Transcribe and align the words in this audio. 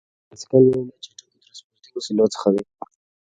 بایسکل 0.27 0.63
یو 0.67 0.83
له 0.87 0.95
چټکو 1.03 1.31
ترانسپورتي 1.39 1.89
وسیلو 1.91 2.25
څخه 2.33 2.47
دی. 2.55 2.63